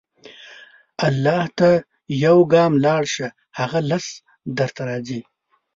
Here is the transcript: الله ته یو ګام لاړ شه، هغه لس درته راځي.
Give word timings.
الله 1.07 1.41
ته 1.57 1.69
یو 2.25 2.37
ګام 2.53 2.73
لاړ 2.85 3.03
شه، 3.13 3.27
هغه 3.59 3.79
لس 3.91 4.05
درته 4.57 4.81
راځي. 4.89 5.21